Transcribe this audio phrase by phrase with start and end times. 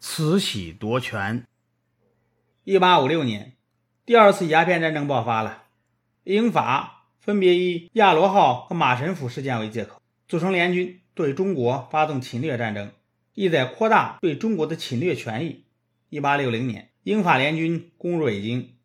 [0.00, 1.44] 慈禧夺权。
[2.62, 3.56] 一八五六年，
[4.06, 5.64] 第二次鸦片战争爆发了。
[6.22, 12.92] 英法分别以亚罗号和马神甫事件为借口，组成联军对中国发动侵略战争，
[13.34, 15.64] 意在扩大对中国的侵略权益。
[16.10, 18.76] 一八六零年，英法联军攻入北京，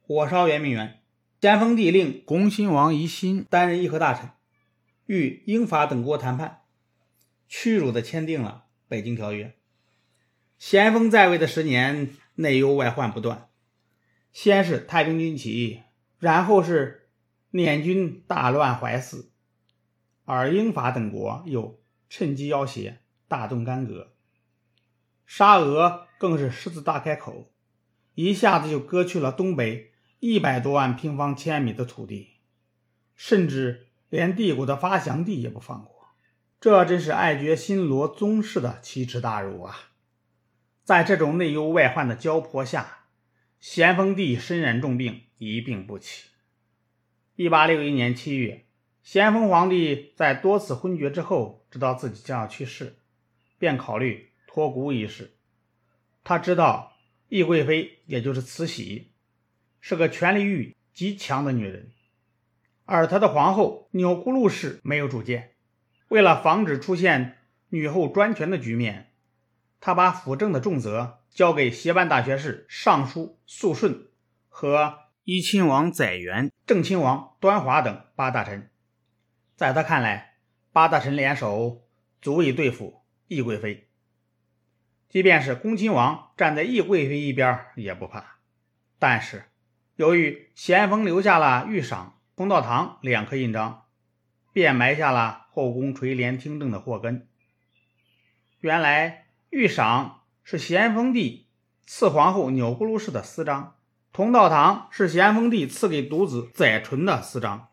[0.00, 1.00] 火烧圆明园。
[1.40, 4.30] 咸丰帝令恭亲王奕欣担任议和大臣，
[5.06, 6.62] 与英法等国谈判，
[7.46, 9.44] 屈辱地签订了《北京条约》。
[10.58, 13.48] 咸丰在位的十年，内忧外患不断。
[14.32, 15.82] 先是太平军起义，
[16.18, 17.08] 然后是
[17.50, 19.30] 捻军大乱淮泗，
[20.24, 24.14] 而英法等国又趁机要挟，大动干戈。
[25.26, 27.52] 沙俄更是狮子大开口，
[28.14, 32.38] 一下子就割去了东北一百多万平方千米的土地，
[33.14, 36.08] 甚至连帝国的发祥地也不放过。
[36.60, 39.76] 这真是爱绝新罗宗室的奇耻大辱啊！
[40.86, 43.06] 在这种内忧外患的交迫下，
[43.58, 46.28] 咸丰帝身染重病，一病不起。
[47.34, 48.66] 一八六一年七月，
[49.02, 52.98] 咸丰皇帝在多次昏厥之后，知道自己将要去世，
[53.58, 55.36] 便考虑托孤一事。
[56.22, 56.92] 他知道
[57.30, 59.10] 懿贵妃，也就是慈禧，
[59.80, 61.90] 是个权力欲极强的女人，
[62.84, 65.54] 而他的皇后钮祜禄氏没有主见。
[66.06, 67.38] 为了防止出现
[67.70, 69.10] 女后专权的局面，
[69.78, 74.08] 他把辅政的重责交给协办大学士尚书肃顺
[74.48, 78.70] 和怡亲王载垣、正亲王端华等八大臣。
[79.54, 80.38] 在他看来，
[80.72, 81.86] 八大臣联手
[82.20, 83.88] 足以对付懿贵妃，
[85.08, 88.38] 即便是恭亲王站在懿贵妃一边也不怕。
[88.98, 89.44] 但是，
[89.96, 93.84] 由于咸丰留下了御赏、公道堂两颗印章，
[94.52, 97.28] 便埋下了后宫垂帘听政的祸根。
[98.60, 99.25] 原来。
[99.50, 101.46] 御赏是咸丰帝
[101.86, 103.76] 赐皇后钮祜禄氏的私章，
[104.12, 107.68] 同道堂是咸丰帝赐给独子载淳的私章。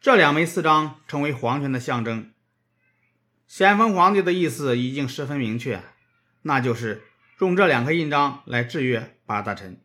[0.00, 2.32] 这两枚私章成为皇权的象征。
[3.46, 5.82] 咸丰皇帝的意思已经十分明确，
[6.42, 7.02] 那就是
[7.40, 9.80] 用这两颗印章来制约八大臣。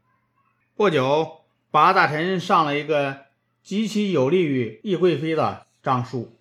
[0.75, 3.25] 不久，八大臣上了一个
[3.63, 6.39] 极其有利于懿贵妃的章书，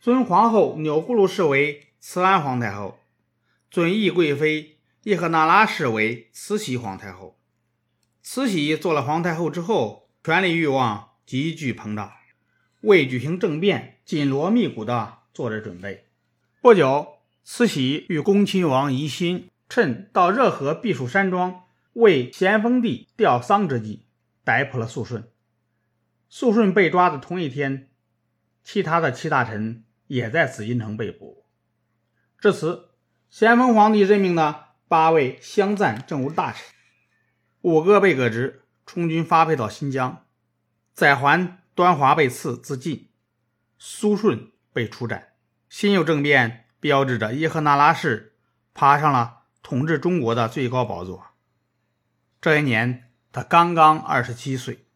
[0.00, 2.98] 尊皇后钮祜禄氏为慈安皇太后。
[3.70, 7.38] 尊懿贵妃叶赫那拉氏为慈禧皇太后。
[8.22, 12.12] 慈禧做了皇太后之后，权力欲望急剧膨胀，
[12.80, 16.08] 为举行政变紧锣密鼓地做着准备。
[16.60, 24.06] 不久，慈禧与恭亲王奕欣趁到热河避暑山庄为咸丰帝吊丧之际，
[24.42, 25.28] 逮捕了肃顺。
[26.28, 27.90] 肃顺被抓的同一天，
[28.64, 31.44] 其他的七大臣也在紫禁城被捕。
[32.38, 32.95] 至此。
[33.28, 36.62] 咸丰皇帝任命的八位镶赞政务大臣，
[37.60, 40.24] 五个被革职，充军发配到新疆；
[40.94, 43.10] 载桓端华被赐自尽，
[43.78, 45.34] 苏顺被处斩。
[45.68, 48.36] 辛酉政变标志着叶赫那拉氏
[48.72, 51.26] 爬上了统治中国的最高宝座。
[52.40, 54.84] 这一年，他刚刚二十七岁。